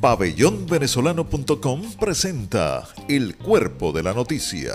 [0.00, 4.74] Pabellonvenezolano.com presenta El Cuerpo de la Noticia.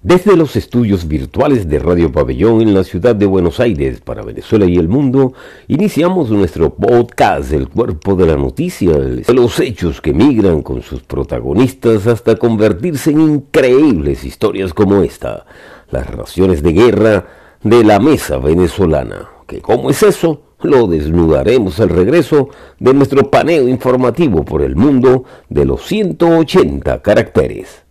[0.00, 4.64] Desde los estudios virtuales de Radio Pabellón en la ciudad de Buenos Aires para Venezuela
[4.64, 5.32] y el mundo,
[5.66, 12.06] iniciamos nuestro podcast El Cuerpo de la Noticia, los hechos que migran con sus protagonistas
[12.06, 15.44] hasta convertirse en increíbles historias como esta,
[15.90, 17.26] las raciones de guerra
[17.62, 23.66] de la mesa venezolana que cómo es eso, lo desnudaremos al regreso de nuestro paneo
[23.66, 27.82] informativo por el mundo de los 180 caracteres.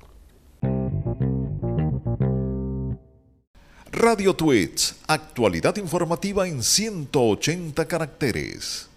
[3.91, 8.87] Radio Tweets, actualidad informativa en 180 caracteres.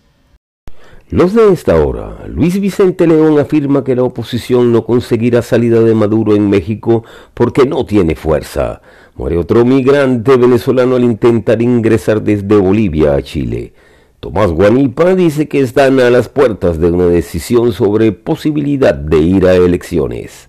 [1.10, 5.92] Los de esta hora, Luis Vicente León afirma que la oposición no conseguirá salida de
[5.92, 7.02] Maduro en México
[7.34, 8.80] porque no tiene fuerza.
[9.16, 13.72] Muere otro migrante venezolano al intentar ingresar desde Bolivia a Chile.
[14.20, 19.46] Tomás Guanipa dice que están a las puertas de una decisión sobre posibilidad de ir
[19.46, 20.48] a elecciones.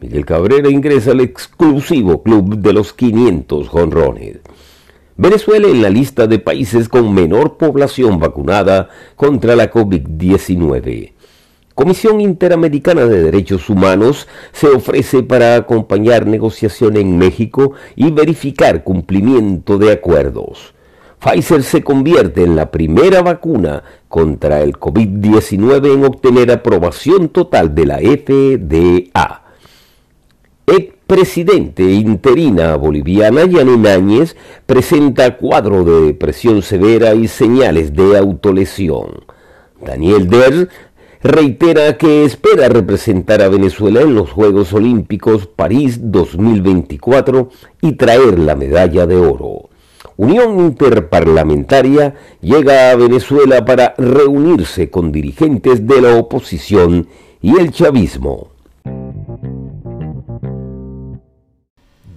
[0.00, 4.38] Miguel Cabrera ingresa al exclusivo club de los 500 jonrones.
[5.18, 11.12] Venezuela en la lista de países con menor población vacunada contra la COVID-19.
[11.74, 19.78] Comisión Interamericana de Derechos Humanos se ofrece para acompañar negociación en México y verificar cumplimiento
[19.78, 20.74] de acuerdos.
[21.18, 27.86] Pfizer se convierte en la primera vacuna contra el COVID-19 en obtener aprobación total de
[27.86, 29.42] la FDA.
[31.08, 34.34] Expresidente interina boliviana Yanin Áñez
[34.66, 39.22] presenta cuadro de depresión severa y señales de autolesión.
[39.80, 40.68] Daniel Der
[41.22, 47.50] reitera que espera representar a Venezuela en los Juegos Olímpicos París 2024
[47.82, 49.70] y traer la medalla de oro.
[50.16, 57.06] Unión Interparlamentaria llega a Venezuela para reunirse con dirigentes de la oposición
[57.40, 58.55] y el chavismo.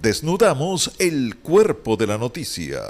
[0.00, 2.80] Desnudamos el cuerpo de la noticia.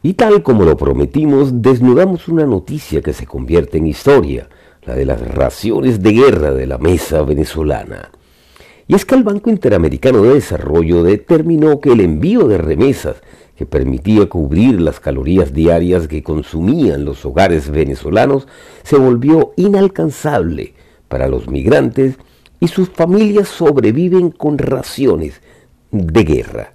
[0.00, 4.48] Y tal como lo prometimos, desnudamos una noticia que se convierte en historia,
[4.82, 8.12] la de las raciones de guerra de la mesa venezolana.
[8.86, 13.16] Y es que el Banco Interamericano de Desarrollo determinó que el envío de remesas
[13.56, 18.46] que permitía cubrir las calorías diarias que consumían los hogares venezolanos
[18.84, 20.74] se volvió inalcanzable
[21.08, 22.18] para los migrantes
[22.60, 25.40] y sus familias sobreviven con raciones
[25.90, 26.72] de guerra.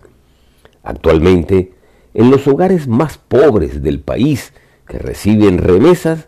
[0.84, 1.74] Actualmente,
[2.14, 4.52] en los hogares más pobres del país
[4.88, 6.28] que reciben remesas,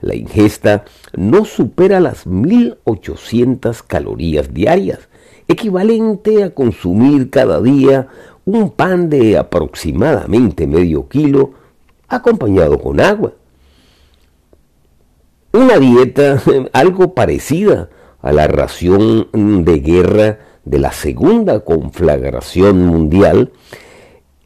[0.00, 0.84] la ingesta
[1.16, 5.08] no supera las 1.800 calorías diarias,
[5.48, 8.08] equivalente a consumir cada día
[8.44, 11.52] un pan de aproximadamente medio kilo
[12.08, 13.34] acompañado con agua.
[15.52, 16.42] Una dieta
[16.72, 17.88] algo parecida
[18.22, 19.28] a la ración
[19.64, 23.50] de guerra de la segunda conflagración mundial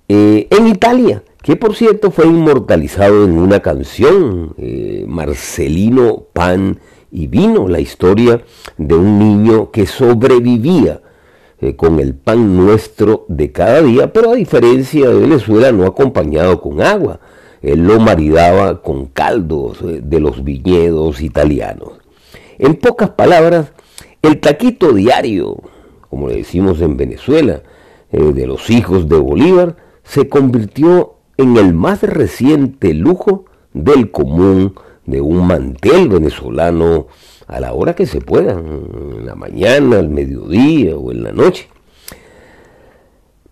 [0.09, 7.26] eh, en Italia, que por cierto fue inmortalizado en una canción, eh, Marcelino Pan y
[7.26, 8.42] Vino, la historia
[8.78, 11.03] de un niño que sobrevivía
[11.60, 16.60] eh, con el pan nuestro de cada día, pero a diferencia de Venezuela no acompañado
[16.60, 17.20] con agua.
[17.62, 22.06] Él lo maridaba con caldos de los viñedos italianos.
[22.59, 23.72] En pocas palabras,
[24.22, 25.56] el taquito diario,
[26.09, 27.62] como le decimos en Venezuela,
[28.11, 33.44] de los hijos de Bolívar, se convirtió en el más reciente lujo
[33.75, 34.75] del común
[35.05, 37.09] de un mantel venezolano
[37.47, 41.69] a la hora que se pueda, en la mañana, al mediodía o en la noche.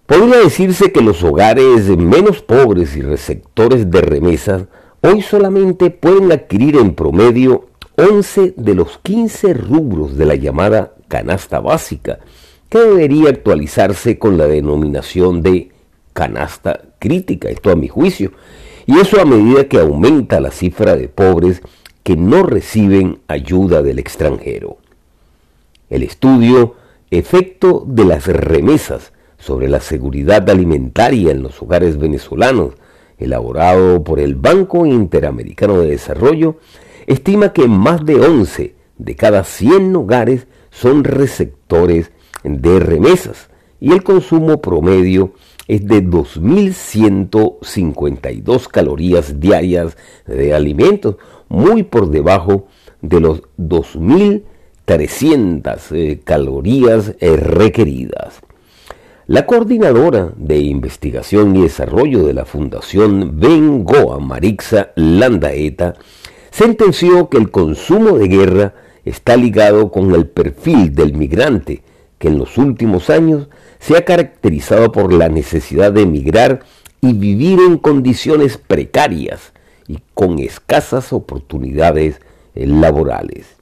[0.06, 4.64] Podría decirse que los hogares menos pobres y receptores de remesas
[5.00, 7.66] hoy solamente pueden adquirir en promedio
[7.96, 12.18] 11 de los 15 rubros de la llamada canasta básica,
[12.68, 15.70] que debería actualizarse con la denominación de
[16.12, 18.32] canasta crítica, esto a mi juicio.
[18.86, 21.62] Y eso a medida que aumenta la cifra de pobres
[22.02, 24.78] que no reciben ayuda del extranjero.
[25.88, 26.74] El estudio
[27.10, 32.74] Efecto de las remesas sobre la seguridad alimentaria en los hogares venezolanos,
[33.18, 36.56] elaborado por el Banco Interamericano de Desarrollo,
[37.06, 42.10] estima que más de 11 de cada 100 hogares son receptores
[42.42, 43.48] de remesas
[43.80, 45.32] y el consumo promedio
[45.68, 49.96] es de 2.152 calorías diarias
[50.26, 51.16] de alimentos,
[51.48, 52.66] muy por debajo
[53.00, 58.42] de los 2.300 eh, calorías eh, requeridas.
[59.26, 65.94] La coordinadora de investigación y desarrollo de la Fundación Bengoa Marixa Landaeta
[66.54, 68.74] sentenció que el consumo de guerra
[69.04, 71.82] está ligado con el perfil del migrante,
[72.18, 73.48] que en los últimos años
[73.80, 76.60] se ha caracterizado por la necesidad de emigrar
[77.00, 79.52] y vivir en condiciones precarias
[79.88, 82.20] y con escasas oportunidades
[82.54, 83.56] laborales.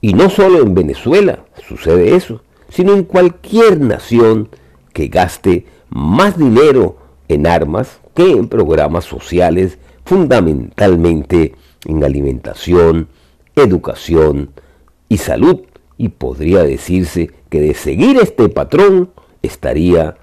[0.00, 4.48] Y no solo en Venezuela sucede eso, sino en cualquier nación
[4.92, 6.98] que gaste más dinero
[7.28, 11.54] en armas que en programas sociales, fundamentalmente
[11.84, 13.08] en alimentación,
[13.54, 14.50] educación
[15.08, 15.60] y salud.
[15.98, 19.10] Y podría decirse que de seguir este patrón
[19.42, 20.16] estaría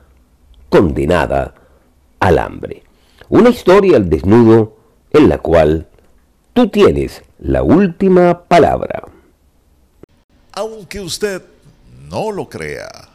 [0.70, 1.56] condenada
[2.20, 2.84] al hambre.
[3.30, 4.78] Una historia al desnudo
[5.12, 5.88] en la cual
[6.54, 9.04] tú tienes la última palabra.
[10.52, 11.42] Aunque usted
[12.10, 13.13] no lo crea.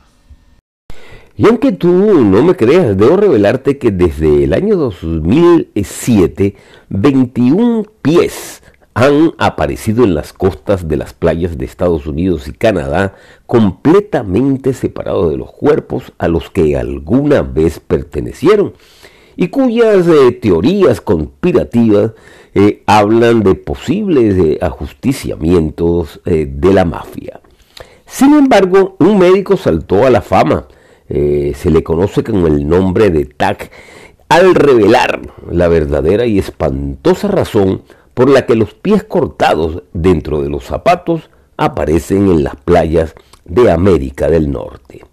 [1.39, 6.57] Y aunque tú no me creas, debo revelarte que desde el año 2007,
[6.89, 8.61] 21 pies
[8.93, 13.15] han aparecido en las costas de las playas de Estados Unidos y Canadá
[13.47, 18.73] completamente separados de los cuerpos a los que alguna vez pertenecieron
[19.37, 22.15] y cuyas eh, teorías conspirativas
[22.53, 27.41] eh, hablan de posibles eh, ajusticiamientos de la mafia.
[28.05, 30.67] Sin embargo, un médico saltó a la fama,
[31.09, 33.71] se le conoce con el nombre de TAC,
[34.29, 35.21] al revelar
[35.51, 37.83] la verdadera y espantosa razón
[38.15, 43.15] por la que los pies cortados dentro de los zapatos aparecen en las playas
[43.45, 45.05] de América del Norte.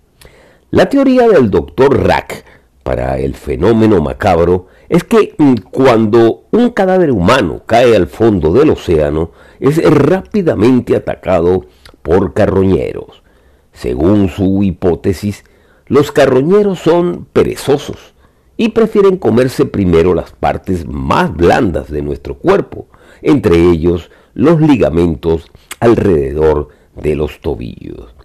[0.72, 2.44] La teoría del doctor Rack
[2.84, 8.70] para el fenómeno macabro es que mm, cuando un cadáver humano cae al fondo del
[8.72, 11.66] océano es rápidamente atacado
[12.02, 13.24] por carroñeros.
[13.72, 15.44] Según su hipótesis,
[15.88, 18.14] los carroñeros son perezosos
[18.58, 22.88] y prefieren comerse primero las partes más blandas de nuestro cuerpo,
[23.22, 28.16] entre ellos los ligamentos alrededor de los tobillos.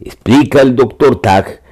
[0.00, 1.62] Explica el doctor Tag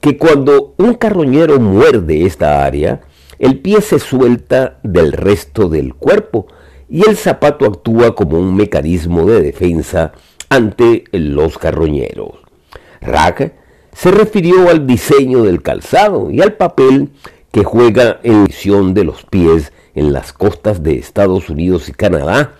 [0.00, 3.00] que cuando un carroñero muerde esta área,
[3.38, 6.46] el pie se suelta del resto del cuerpo
[6.88, 10.12] y el zapato actúa como un mecanismo de defensa
[10.48, 12.32] ante los carroñeros.
[13.00, 13.59] Rack
[14.00, 17.10] se refirió al diseño del calzado y al papel
[17.52, 21.92] que juega en la visión de los pies en las costas de Estados Unidos y
[21.92, 22.54] Canadá,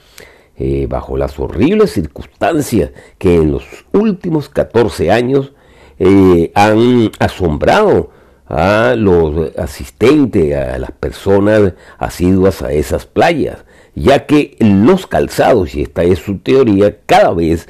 [0.58, 5.54] eh, bajo las horribles circunstancias que en los últimos 14 años
[5.98, 8.10] eh, han asombrado
[8.46, 13.64] a los asistentes, a las personas asiduas a esas playas,
[13.94, 17.66] ya que los calzados, y esta es su teoría, cada vez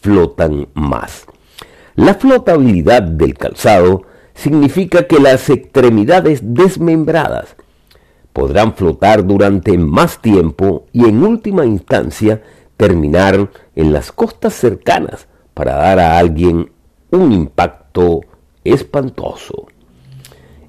[0.00, 1.24] flotan más.
[1.94, 4.04] La flotabilidad del calzado
[4.34, 7.54] significa que las extremidades desmembradas
[8.32, 12.42] podrán flotar durante más tiempo y en última instancia
[12.78, 16.72] terminar en las costas cercanas para dar a alguien
[17.10, 18.22] un impacto
[18.64, 19.66] espantoso.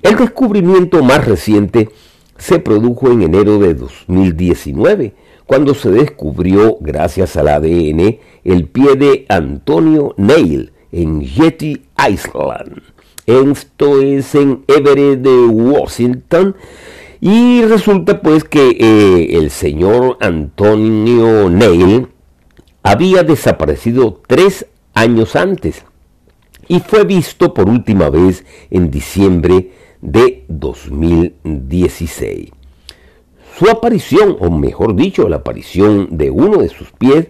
[0.02, 1.90] El descubrimiento más reciente
[2.38, 5.14] se produjo en enero de 2019,
[5.46, 12.82] cuando se descubrió, gracias al ADN, el pie de Antonio Neil en Yeti Island.
[13.26, 16.56] Esto es en Everett de Washington,
[17.20, 22.10] y resulta pues que eh, el señor Antonio Neil
[22.84, 25.86] había desaparecido tres años antes
[26.68, 32.50] y fue visto por última vez en diciembre de 2016.
[33.58, 37.30] Su aparición, o mejor dicho, la aparición de uno de sus pies,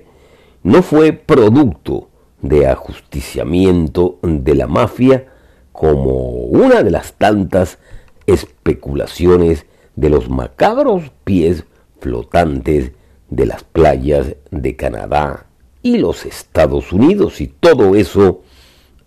[0.64, 2.10] no fue producto
[2.44, 5.28] de ajusticiamiento de la mafia
[5.72, 7.80] como una de las tantas
[8.28, 11.64] especulaciones de los macabros pies
[12.00, 12.92] flotantes
[13.30, 15.48] de las playas de Canadá
[15.82, 18.42] y los Estados Unidos y todo eso,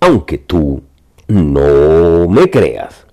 [0.00, 0.82] aunque tú
[1.28, 3.05] no me creas.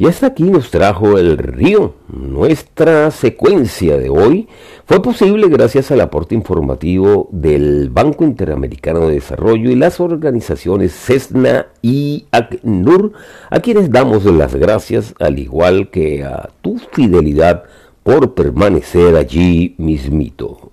[0.00, 1.92] Y hasta aquí nos trajo el río.
[2.08, 4.48] Nuestra secuencia de hoy
[4.86, 11.66] fue posible gracias al aporte informativo del Banco Interamericano de Desarrollo y las organizaciones CESNA
[11.82, 13.12] y ACNUR,
[13.50, 17.64] a quienes damos las gracias, al igual que a tu fidelidad
[18.02, 20.72] por permanecer allí mismito.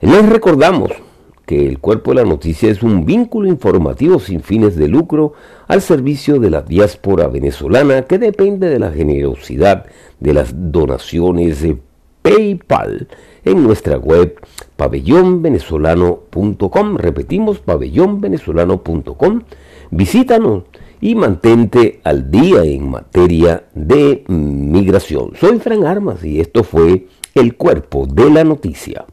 [0.00, 0.90] Les recordamos
[1.48, 5.32] que el cuerpo de la noticia es un vínculo informativo sin fines de lucro
[5.66, 9.86] al servicio de la diáspora venezolana que depende de la generosidad
[10.20, 11.66] de las donaciones
[12.20, 13.08] PayPal
[13.46, 14.38] en nuestra web
[14.76, 16.96] pabellonvenezolano.com.
[16.98, 19.40] Repetimos, pabellonvenezolano.com.
[19.90, 20.64] Visítanos
[21.00, 25.32] y mantente al día en materia de migración.
[25.40, 29.06] Soy Fran Armas y esto fue El Cuerpo de la Noticia.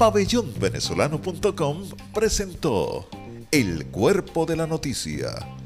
[0.00, 1.82] Pabellonvenezolano.com
[2.14, 3.06] presentó
[3.50, 5.59] El Cuerpo de la Noticia